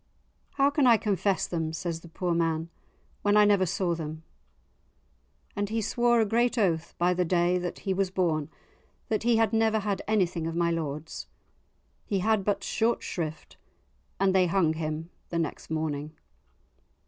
[0.53, 2.71] "How can I confess them," says the poor man,
[3.21, 4.23] "when I never saw them."
[5.55, 8.49] And he swore a great oath, by the day that he was born,
[9.09, 11.27] that he had never had anything of my lord's.
[12.03, 13.57] He had but short shrift
[14.19, 16.17] and they hung him the next morning.